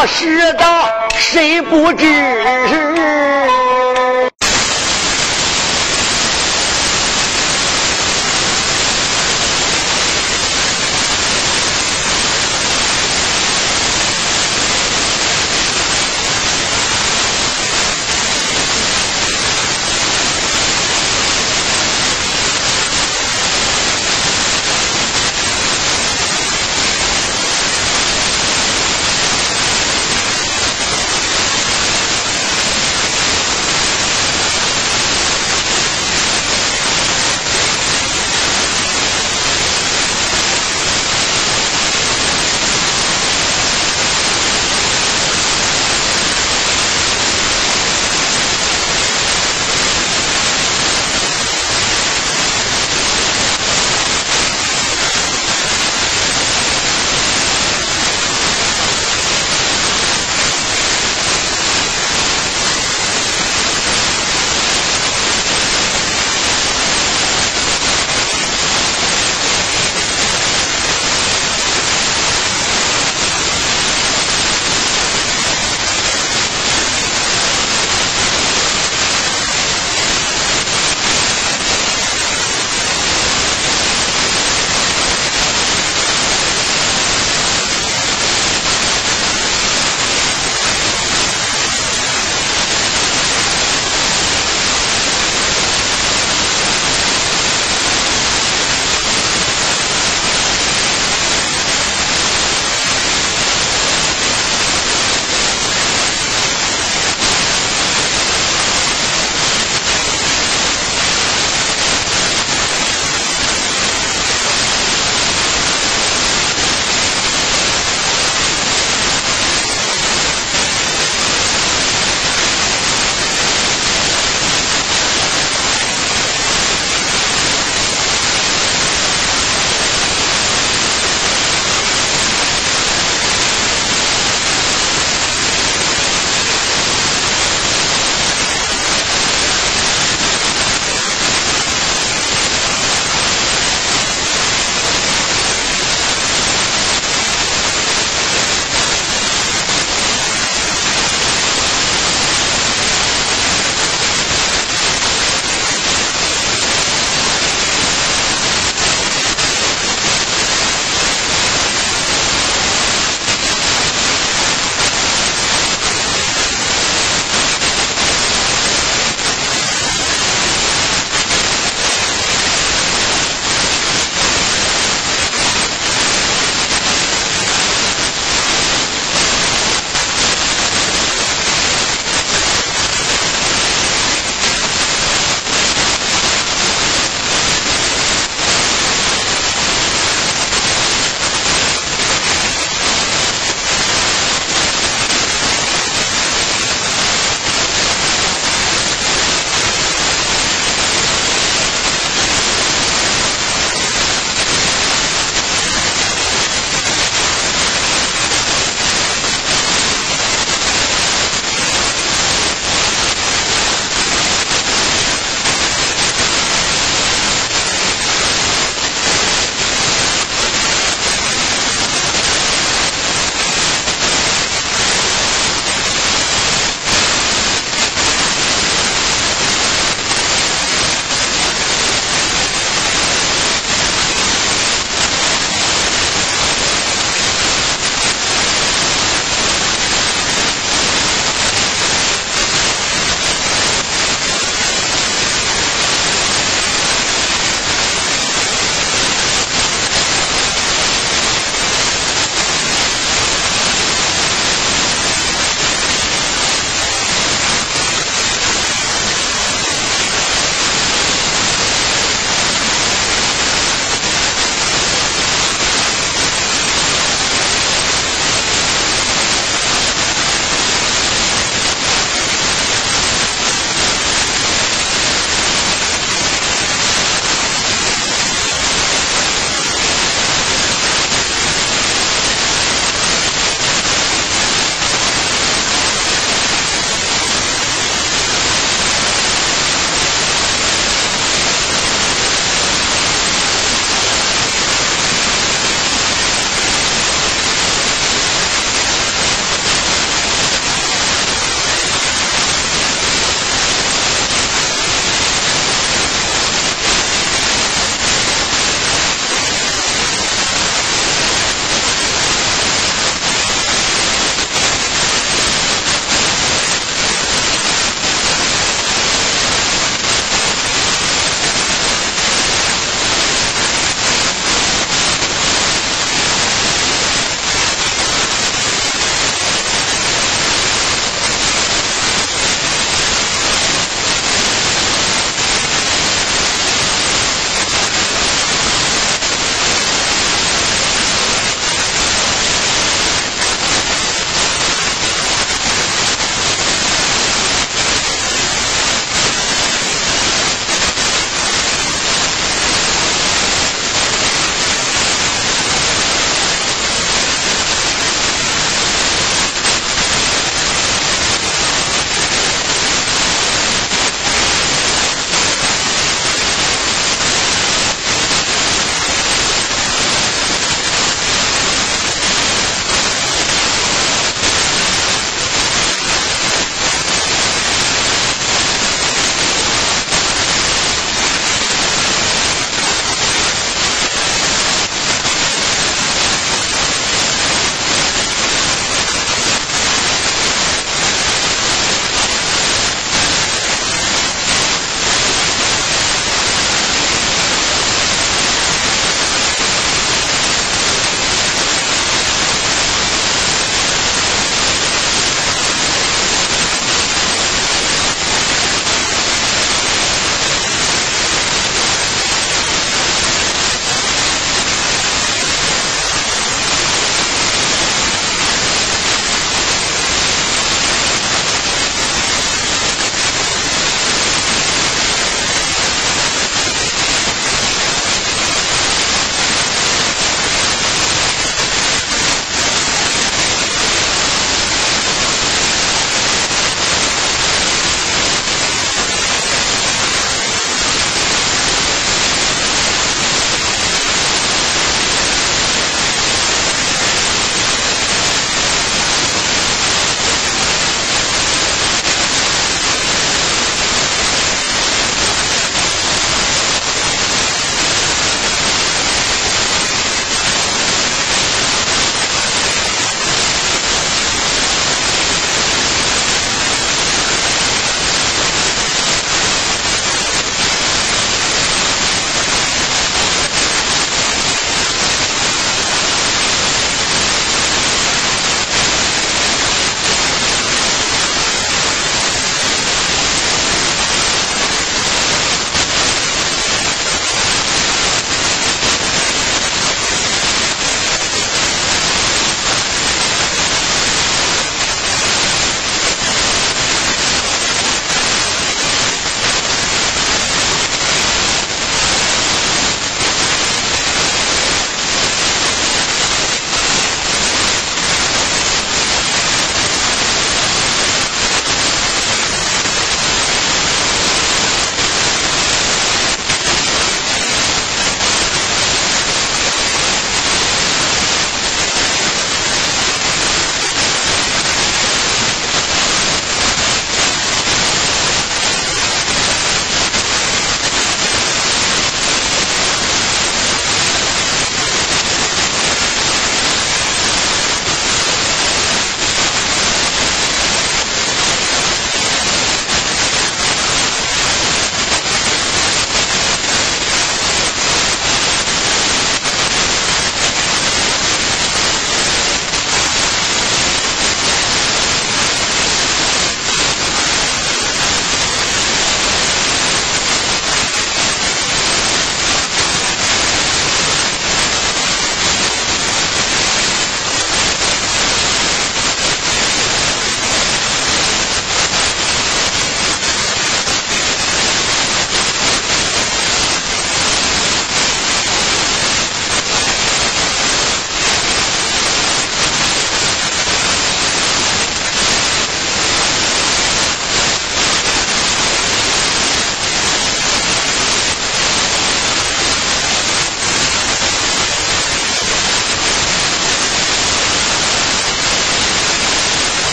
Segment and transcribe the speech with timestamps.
[0.00, 0.88] 我知道
[1.18, 2.87] 谁不知